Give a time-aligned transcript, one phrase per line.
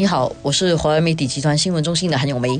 [0.00, 2.58] 你好，我是华为媒体集团新闻中心的韩永梅。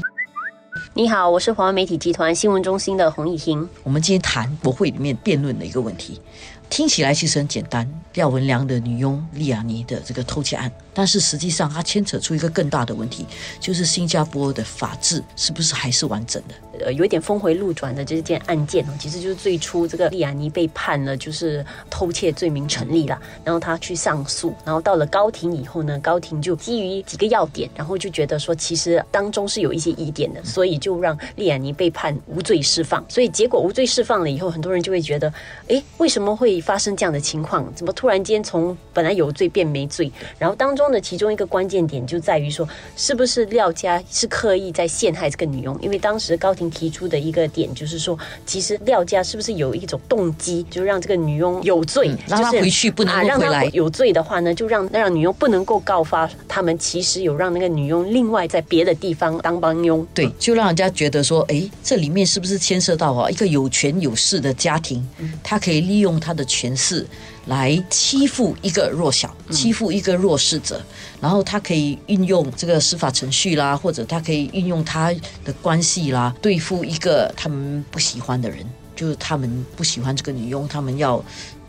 [0.92, 3.66] 你好，我是华为媒体集团新闻中心的洪艺婷。
[3.82, 6.20] 我们今天谈国会里面辩论的一个问题，
[6.68, 13.26] 听起来其实很简单，廖文良的女佣利亚尼的这个偷窃案，但是实际上它牵扯出一个更大的问题，
[13.58, 16.69] 就是新加坡的法治是不是还是完整的？
[16.84, 33.04] 呃，有一点峰回路转的这件案件哦，其实就是最初这个利亚尼被判了，就是偷窃罪名成立了，然后他去上诉，然后到了高庭以后呢，高庭就基于几个要点，然后就觉得说其实当中是有一些疑点的，所以就让利亚尼被判无罪释放。
[33.08, 35.30] 所以结果无罪释放了以后，很多人就会觉得，
[35.68, 37.70] 哎，为什么会发生这样的情况？
[37.74, 40.10] 怎么突然间从本来有罪变没罪？
[40.38, 42.66] 然后当中的其中一个关键点就在于说，
[42.96, 45.78] 是不是廖家是刻意在陷害这个女佣？
[45.82, 46.69] 因为当时高庭。
[46.70, 53.68] 提出的一个点就是说，其实廖家是不是有一种动机，就让这个女佣有罪，让她回去不能够回来。
[53.72, 56.76] 有罪的话呢，就让让女佣不能够告发他们。
[56.78, 65.06] 其实有让那个女佣另外在别的地方当帮佣，对，就让人家觉得说，哎，这里面是不是牵涉到啊一个有权有势的家庭，
[65.42, 67.06] 他可以利用他的权势。
[67.50, 70.80] 来欺负一个弱小，欺负一个弱势者，
[71.20, 75.12] 然后他可以运用这个司法程序啦，或者他可以运用他
[75.44, 81.20] 的关系啦，对付一个他们不喜欢的人，就是他们不喜欢这个女佣，他们要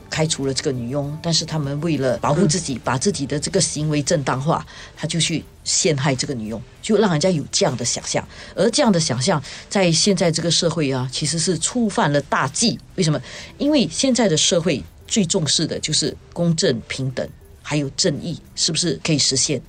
[0.08, 4.64] 开除了这个女佣，但是他们为了保护自己，把自己的这个行为正当化，
[4.96, 8.24] 他就去陷害这个女佣，就让人家有这样的想象，
[8.54, 12.80] 而这样的想象在现在这个社会啊，其实是触犯了大忌。
[12.98, 13.20] 为什么？
[13.58, 14.84] 因为现在的社会。
[15.12, 17.28] 最重视的就是公正、平等，
[17.62, 19.62] 还有正义，是不是可以实现？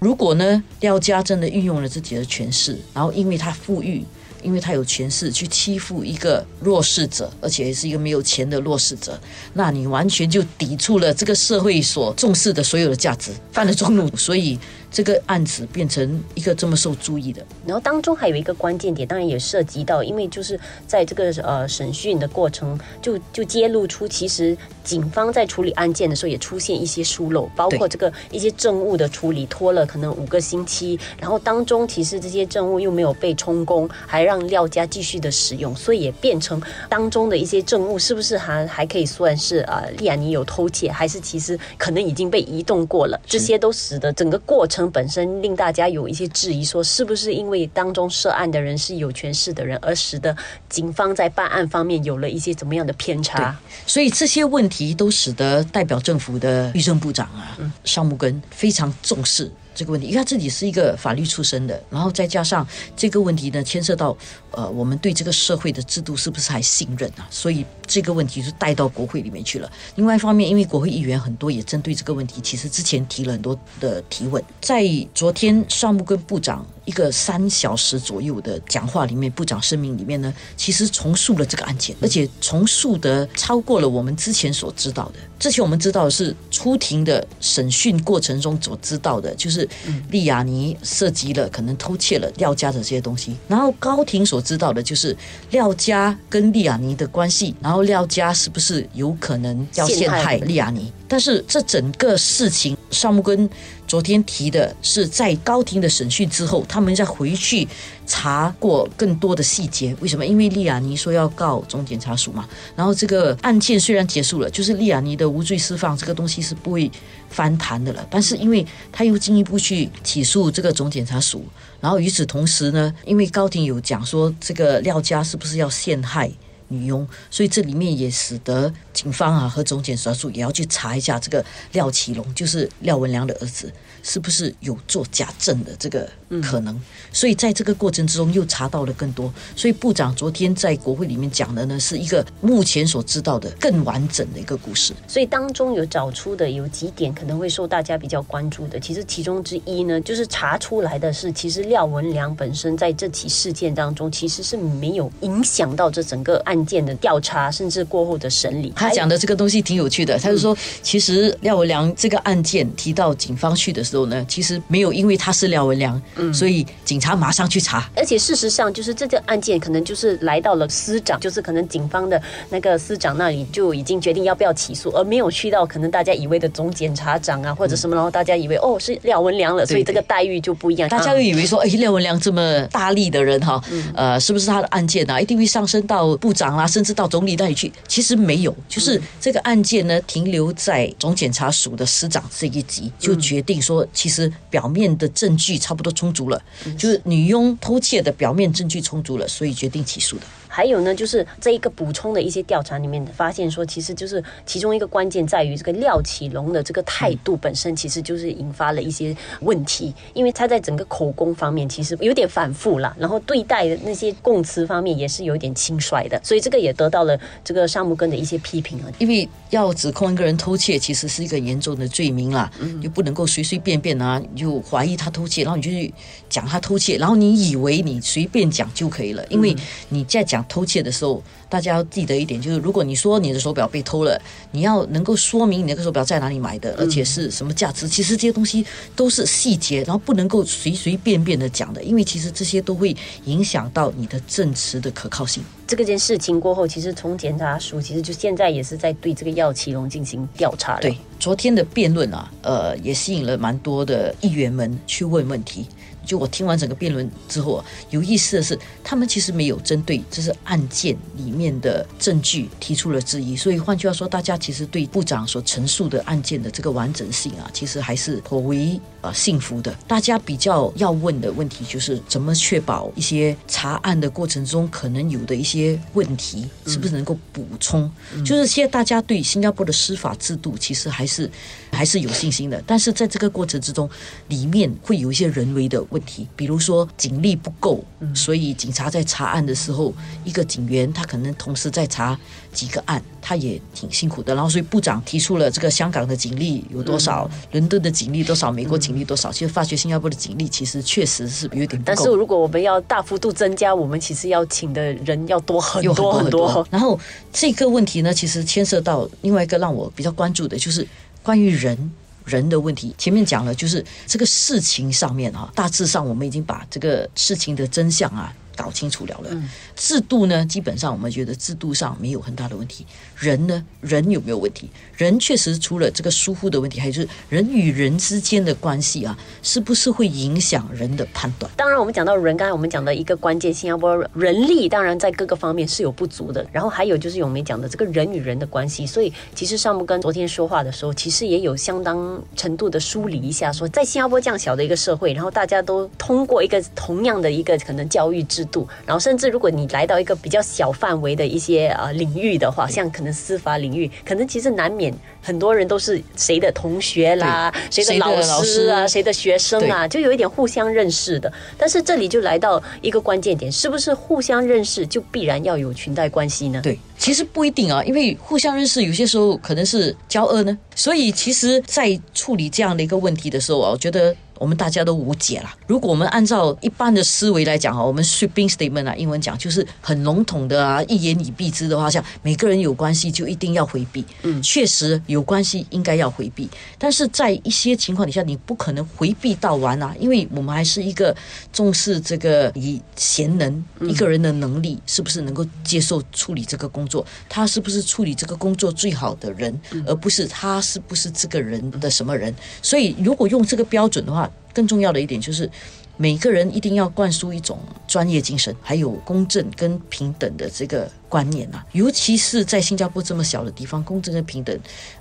[0.00, 4.04] 如果呢，廖家真的运用了自己的权势，然后因为他富裕，
[4.42, 9.16] 因为他有权势去欺负一个弱势者，而且是一个没有钱的弱势者，
[9.54, 14.58] 那你完全就抵触了这个社会所重视的所有的价值，犯了众怒，所以。
[14.90, 44.77] 这个案子变成一个这么受注意的，然后当中还有一个关键点，当然也涉及到，因为就是在这个呃审讯的过程，就就揭露出，其实警方在处理案件的时候也出现一些疏漏，包括这个一些证物的处理拖了可能五个星期，然后当中其实这些证物又没有被充公，还让廖家继续的使用，所以也变成当中的一些证物是不是还还可以算是啊利亚尼有偷窃，还是其实可能已经被移动过了，这些都使得整个过程。
[44.90, 50.36] 本身令大家有一些质疑，说是不是因为当中涉案的人是有权势的人，而使得
[50.68, 53.56] 警方在办案方面有了一些怎么样的偏差？
[53.86, 59.50] 所以这些问题都使得代表政府的预政部长啊，尚木根非常重视。
[59.78, 62.66] 这个问题，因为他自己是一个法律出身的，然后再加上
[62.96, 64.16] 这个问题呢，牵涉到
[64.50, 67.24] 呃，我们对这个社会的制度是不是还信任啊？
[67.30, 69.70] 所以这个问题就带到国会里面去了。
[69.94, 74.42] 另外一方面，因为国会议员很多也针对这个问题，其实之前提了很多的提问。
[74.60, 74.84] 在
[75.14, 85.20] 昨天上木跟部长一个三小时左右的讲话里面，部长声明里面呢，其实重述了这个案件，而且重述的超过了我们之前所知道的。
[85.38, 89.68] 之前我们知道的是出庭的审讯过程中所知道的，就是。
[90.10, 95.14] 利亚尼涉及了可能偷窃了廖家的这些东西，然后高庭所知道的就是
[95.50, 100.90] 廖家跟利亚尼的关系，然后廖家是不是有可能要陷害利亚尼？
[101.06, 103.48] 但是这整个事情，尚木根
[103.86, 107.66] 昨天提的是在高庭的审讯之后，他们再回去
[108.06, 109.94] 查过更多的细节。
[110.00, 110.24] 为什么？
[110.24, 112.48] 因为利亚尼说要告总检察署嘛。
[112.74, 116.90] 然后这个案件虽然结束了，就是利亚尼的无罪释放，这个东西是不会
[117.28, 118.06] 翻盘的了。
[118.10, 121.44] 但是因为他又进一步去起诉这个总检察署，
[121.80, 126.30] 然后与此同时呢，因为高庭有讲说这个廖家是不是要陷害？
[126.68, 133.72] 女佣，所以这里面也使得警方啊和总检察署也要去查一下这个廖启龙，就是廖文良的儿子。
[134.00, 136.08] 是不是有做假证的这个
[136.40, 136.80] 可能？
[137.12, 139.30] 所以在这个过程之中又查到了更多。
[139.56, 144.94] 所以部长昨天在国会里面讲的呢，是一个目前所知道的更完整的一个故事。
[145.06, 148.78] 所以当中有找出的有几点可能会受大家比较关注的。
[148.78, 158.72] 其实其中之一呢，就是查出来的是，其实廖文良本身在这起事件当中其实是没有影响到这整个案件的调查，甚至过后的审理。
[158.76, 163.82] 他讲的这个东西挺有趣的，他就说，其实廖文良这个案件提到警方去的。
[163.88, 167.88] 时候呢，其实没有，因为他是廖文良，嗯，所以警察马上去查。
[167.96, 172.20] 而且事实上，就是这个案件可能就是来到了司长，就是可能警方的
[172.50, 180.86] 那个司长那里就已经决定要不要起诉，而没有去到可能大家以为的总检察长啊或者什么，然后大家以为哦是廖文良了，所以这个待遇就不一样。
[180.90, 183.58] 大家又以为说，哎，廖文良这么大力的人哈，
[183.94, 196.42] 呃，是不是他的案件啊一定会上升到部长长啦，甚至到总理那里去，其实没有，就是这个案件呢停留在总检察署的司长这一级，就决定说，其实表面的证据差不多充足了，
[196.78, 200.22] 就是女佣偷窃的表面证据充足了，所以决定起诉的。
[200.58, 218.90] 还有呢，就是这一个补充的一些调查里面发现说，其实就是其中一个关键在于这个廖启龙的这个态度本身，其实就是引发了一些问题，因为他在整个口供方面其实有点反复啦，然后对待的那些供词方面也是有点轻率的，所以这个也得到了这个沙木根的一些批评啊。
[218.98, 222.50] 因为要指控一个人偷窃，其实是一个严重的罪名啦，
[222.82, 225.94] 就不能够随随便便啊，就怀疑他偷窃，然后你就去
[226.28, 229.54] 讲他偷窃，然后你以为你随便讲就可以了，因为
[229.90, 230.44] 你在讲。
[230.48, 237.88] 偷窃的时候，大家要记得一点，就是如果你说你的手表被偷了，你要能够说明你那个手表在哪里买的，而且是什么价值。
[237.88, 238.64] 其实这些东西
[238.96, 245.42] 都是细节，然后不能够随随便便的讲的，因为其实这些都会影响到你的证词的可靠性。
[245.66, 250.80] 这个件事情过后，其实从检察署其实就现在也是在对这个药奇龙进行调查了。
[250.80, 255.66] 对，昨天的辩论啊，呃，也吸引了蛮多的议员们去问问题。
[256.08, 263.36] 就我听完整个辩论之后，有意思的是，他们其实没有针对这是案件里面的证据提出了质疑。
[263.36, 269.70] 所以换句话说，大家其实对部长所陈述的案件的这个完整性啊，其实还是颇为呃幸福的。
[269.86, 277.90] 大家比较要问的问题就是，怎么确保一些查案的过程中可能有的一些问题，是不是能够补充？
[278.24, 281.30] 就是现在大家对新加坡的司法制度其实还是
[281.70, 283.86] 还是有信心的，但是在这个过程之中，
[284.28, 285.97] 里面会有一些人为的问。
[285.98, 287.82] 问题，比如说警力不够，
[288.14, 289.92] 所以警察在查案的时候，
[290.24, 292.16] 一个警员他可能同时在查
[292.52, 294.32] 几个案，他也挺辛苦的。
[294.32, 299.32] 然后，所以部长提出了这个香港的警力有多少，伦敦的警力多少，美国警力多少。
[299.32, 301.82] 其实发觉新加坡的警力其实确实是有点不够。
[301.84, 306.64] 但是如果我们要大幅度增加，我们其实要请的人要多很多很多。
[306.70, 306.98] 然后
[307.32, 310.86] 这个问题呢，其实牵涉到另外一个让我比较关注的，就是
[311.24, 311.90] 关于人。
[312.28, 318.32] 人的问题，前面讲了，就是这个事情上面啊，大致上我们已经把这个事情的真相啊。
[318.58, 319.30] 搞清楚了了，
[319.76, 322.84] 制度呢，基本上我们觉得制度上没有很大的问题。
[323.16, 324.68] 人呢，人有没有问题？
[324.96, 331.48] 人确实除了这个疏忽的问题，还有就是人与人之间的关系啊，是不是会影响人的判断？
[331.56, 336.44] 当然，我们讲到人，刚才我们讲的一个关键，新加坡人力当然在各个方面是有不足的。
[336.50, 348.47] 然后还有就是我们讲的这个人与人的关系，所以其实上木根昨天说话的时候，其实也有相当程度的梳理一下，说在新加坡这样小的一个社会，然后大家都通过一个同样的一个可能教育制。
[348.48, 354.92] 度，然后甚至如果你来到一个比较小范围的一些呃领域的话，像可能司法领域，可能其实难免
[355.22, 361.32] 很多人都是谁的同学啦，谁的老师啊，谁的学生啊，就有一点互相认识的。
[361.56, 366.60] 但是这里就来到一个关键点，是不是互相认识就必然要有裙带关系呢？
[366.62, 370.56] 对，其实不一定啊，因为互相认识有些时候可能是交恶呢。
[370.74, 374.14] 所以其实，在处理这样的一个问题的时候啊，我觉得。
[374.38, 375.54] 我们大家都无解了。
[375.66, 384.04] 如果我们按照一般的思维来讲哈，我们 sweeping statement 啊，英文讲就是很笼统的啊，一言以蔽之的话，像每个人有关系就一定要回避。
[384.22, 386.48] 嗯，确实有关系应该要回避，
[386.78, 391.14] 但是在一些情况底下，你不可能回避到完啊，因为我们还是一个
[391.52, 402.34] 重视这个以贤能一个人的能力是不是能够接受处理这个工作，他是不是处理这个工作最好的人，而不是他是不是这个人的什么人。
[402.62, 405.50] 所以如果用这个标准的话，更重要的一点就是，
[405.96, 411.62] 每个人一定要灌输一种专业精神，还有公正跟平等的这个观念呐。
[411.72, 414.56] 尤其是在新加坡这么小的地方，公正跟平等，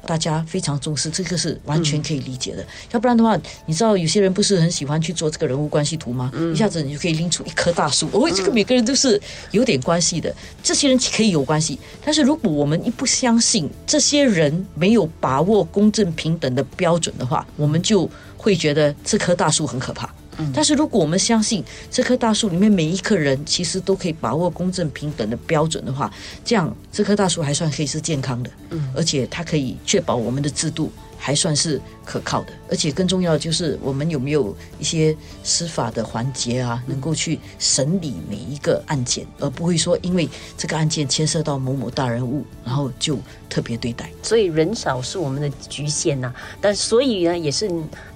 [0.05, 2.65] 大家非常重视，这个是完全可以理解的。
[2.91, 6.31] 要不然的话，你知道有些人不是很喜欢去做这个人物关系图吗？
[6.51, 10.33] 一下子你就可以拎出一棵大树，哦，这个每个人都是有点关系的。
[10.63, 18.09] 这些人可以有关系，但是如果我们一不相信这些人没有把握公正平等的标准的话，我们就。
[18.47, 20.09] 会觉得这棵大树很可怕，
[20.53, 21.61] 但是如果我们相信
[21.91, 26.09] 这棵大树里面每一个人其实都可以把握公正平等的标准的话，
[26.45, 28.49] 这样这棵大树还算可以是健康的，
[28.95, 30.89] 而且它可以确保我们的制度。
[31.17, 43.17] 还算是可靠的，而且更重要的就是我们有没有一些司法的环节啊，能够去审理每一个案件，而不会说因为这个案件牵涉到某某大人物，然后就
[43.49, 44.09] 特别对待。
[44.23, 47.69] 所以人少是我们的局限呐，但所以呢，也是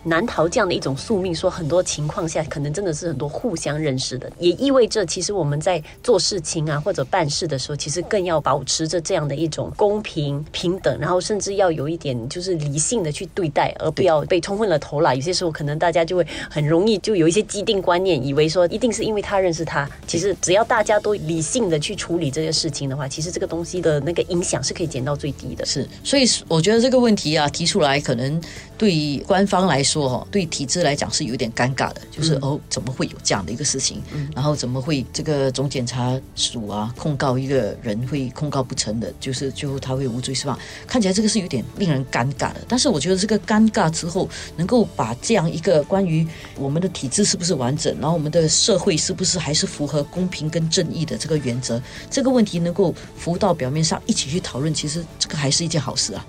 [0.04, 15.14] 难逃这样的一种宿命，说很多情况下可能真的是很多互相认识的，也意味着其实我们在做事情啊或者办事的时候，其实更要保持着这样的一种公平平等，然后甚至要有一点就是理性的去对待，而不要被冲昏了头脑。
[15.14, 25.64] 有些时候可能大家就会很容易就有一些既定观念，以为说一定是因为他认识他，其实只要大家都理性的去处理这些事情的话，其实这个东西的那个影响是可以减到最低的。
[25.66, 28.42] 是，所以我觉得这个问题啊提出来，可能
[28.78, 34.02] 对官方来说哈，对体制来讲是有点尴尬的，就是哦，怎么会有这样的一个事情？
[34.36, 40.58] 然后怎么会这个总检察署啊控告一个人会控告不成的，就是最后他会无罪释放？
[40.88, 42.62] 看起来这个是有点令人尴尬的。
[42.68, 56.26] 但是是我觉得这个尴尬之后，能够把这样一个关于我们的体制是不是完整，然后我们的社会是不是还是符合公平跟正义的这个原则，这个问题能够浮到表面上一起去讨论，其实这个还是一件好事啊。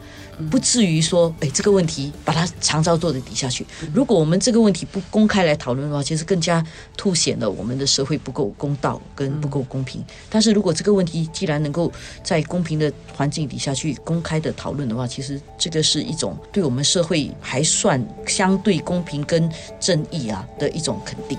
[0.51, 3.67] 不至于说，哎，这个问题把它长招做的底下去。
[3.93, 6.65] 如果我们这个问题不公开来讨论的话，其实更加
[6.97, 10.03] 凸显了我们的社会不够公道跟不够公平。
[10.31, 21.39] 但是如果这个问题既然能够在公平的环境底下去公开的讨论的话，其实这个是一种对我们社会还算相对公平跟正义啊的一种肯定。